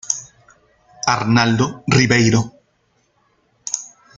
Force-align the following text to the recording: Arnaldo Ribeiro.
Arnaldo 1.13 1.83
Ribeiro. 1.85 2.41